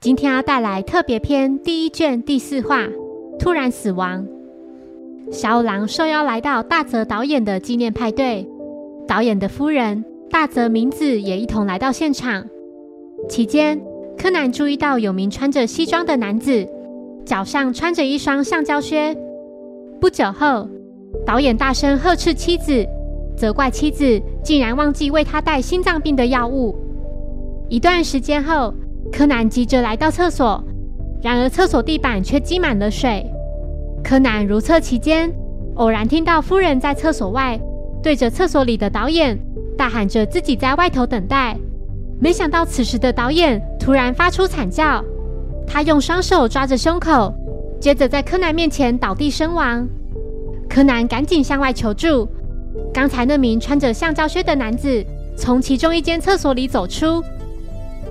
[0.00, 2.88] 今天要带来特别篇第一卷第四话：
[3.38, 4.26] 突然死亡。
[5.30, 8.48] 小五郎受邀来到大泽导演的纪念派对，
[9.06, 12.46] 导演的夫人大泽明子也一同来到现场。
[13.28, 13.78] 期间，
[14.16, 16.66] 柯南注意到有名穿着西装的男子，
[17.26, 19.14] 脚上穿着一双橡胶靴。
[20.00, 20.66] 不久后，
[21.26, 22.86] 导演大声呵斥妻子，
[23.36, 26.74] 责怪妻子竟然忘记为他带心脏病的药物。
[27.68, 28.72] 一段时间后，
[29.12, 30.62] 柯南急着来到厕所，
[31.22, 33.24] 然而厕所地板却积满了水。
[34.02, 35.32] 柯南如厕期间，
[35.74, 37.60] 偶然听到夫人在厕所外
[38.02, 39.38] 对着厕所里的导演
[39.76, 41.56] 大喊着自己在外头等待。
[42.18, 45.04] 没想到此时的导演突然发出惨叫，
[45.66, 47.34] 他用双手抓着胸口，
[47.80, 49.86] 接着在柯南面前倒地身亡。
[50.68, 52.28] 柯南赶紧向外求助。
[52.94, 55.04] 刚才那名穿着橡胶靴的男子
[55.36, 57.22] 从其中一间厕所里走出。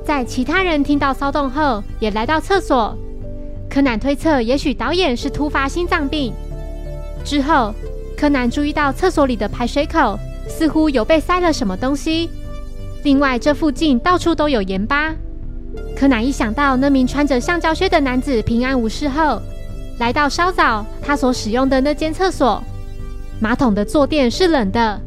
[0.10, 2.98] 在其他人听到骚动后，也来到厕所。
[3.70, 6.34] 柯南推测，也许导演是突发心脏病。
[7.24, 7.72] 之后，
[8.18, 12.28] 柯南注意到厕所里的排水口似乎有被塞了什么东西。
[13.04, 15.14] 另外，这附近到处都有盐巴。
[15.96, 19.40] 柯南一想到那名穿着橡胶靴的男子平安无事后，
[20.00, 22.64] 来到稍早他所使用的那间厕所，
[23.40, 25.00] 马桶的坐垫是冷的，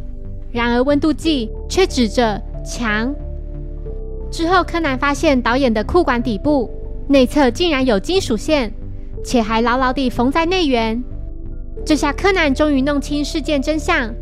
[0.53, 3.13] 然而温度计却指着墙。
[4.33, 6.69] 之后，柯南发现导演的裤管底部
[7.07, 8.73] 内侧竟然有金属线，
[9.23, 11.05] 且还牢牢地缝在内缘。
[11.85, 14.13] 这下柯南终于弄清事件真相。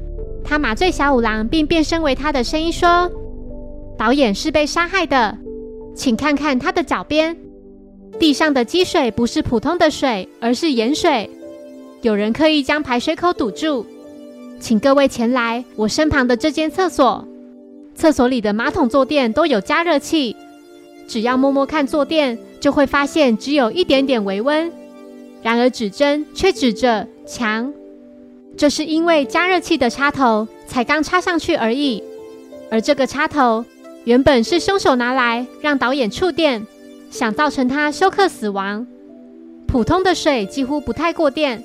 [0.43, 3.09] 他麻醉小五郎，并变身为他的声音说
[3.97, 5.39] ：“导演是被杀害的，
[5.95, 7.37] 请看看他的脚边，
[8.19, 11.31] 地上的积水不是普通的水，而是盐水。
[12.03, 13.87] 有人刻意将排水口堵住，
[14.59, 17.25] 请各位前来我身旁的这间厕所。”
[18.01, 20.35] 厕所里的马桶坐垫都有加热器，
[21.07, 24.73] 只要摸摸看坐垫，就会发现只有一点点微温。
[25.43, 27.71] 然而指针却指着墙，
[28.57, 32.03] 这是因为加热器的插头才刚插上去而已。
[32.71, 33.63] 而这个插头
[34.05, 36.67] 原本是凶手拿来让导演触电，
[37.11, 38.87] 想造成他休克死亡。
[39.67, 41.63] 普通的水几乎不太过电，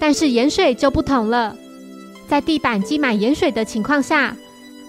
[0.00, 1.54] 但是盐水就不同了，
[2.26, 4.34] 在地板积满盐水的情况下。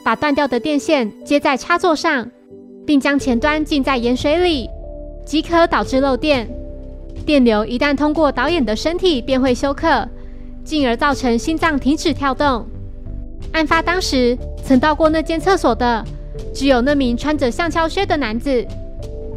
[0.07, 2.25] 把断掉的电线接在插座上，
[2.85, 4.69] 并将前端浸在盐水里，
[5.25, 6.47] 即可导致漏电。
[7.25, 10.07] 电流一旦通过导演的身体，便会休克，
[10.63, 12.65] 进而造成心脏停止跳动。
[13.51, 16.05] 案发当时，曾到过那间厕所的，
[16.53, 18.65] 只有那名穿着橡胶靴的男子。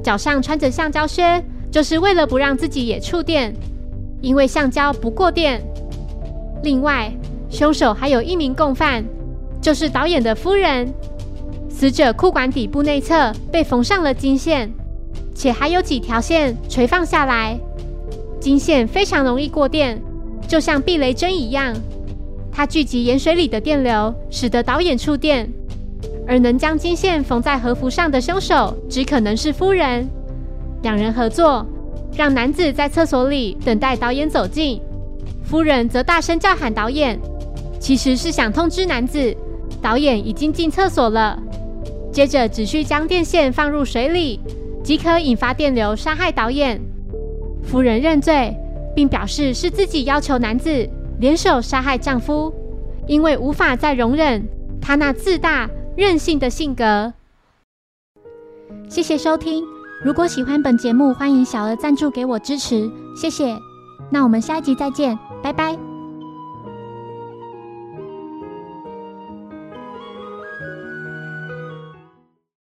[0.05, 1.43] 脚上穿着橡胶靴，
[1.73, 3.53] 就是为了不让自己也触电，
[4.21, 5.61] 因为橡胶不过电。
[6.63, 7.13] 另外，
[7.49, 9.05] 凶手还有一名共犯。
[9.61, 10.93] 就是导演的夫人，
[11.69, 14.73] 死者裤管底部内侧被缝上了金线，
[15.35, 17.59] 且还有几条线垂放下来。
[18.41, 20.01] 金线非常容易过电，
[20.49, 21.77] 就像避雷针一样。
[22.51, 25.51] 它聚集盐水里的电流，使得导演触电。
[26.27, 30.09] 而能将金线缝在和服上的凶手，只可能是夫人。
[30.83, 31.67] 两人合作，
[32.17, 34.81] 让男子在厕所里等待导演走近，
[35.43, 37.21] 夫人则大声叫喊导演，
[37.79, 39.37] 其实是想通知男子。
[39.81, 41.39] 导演已经进厕所了，
[42.13, 44.41] 接着只需将电线放入水里，
[44.83, 46.81] 即可引发电流杀害导演。
[47.63, 48.57] 夫人认罪，
[48.95, 50.89] 并表示是自己要求男子
[51.21, 52.53] 联手杀害丈夫，
[53.07, 54.47] 因为无法再容忍
[54.81, 57.13] 他那自大任性的性格。
[58.89, 59.63] 谢谢收听，
[60.05, 63.57] 如果喜欢本节目，欢迎小额赞助给我支持，谢谢。
[64.11, 65.90] 那我们下一集再见，拜拜。